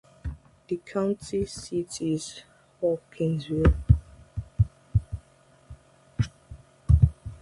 The 0.67 0.77
county 0.77 1.45
seat 1.45 2.01
is 2.01 2.41
Hawkinsville. 2.81 3.71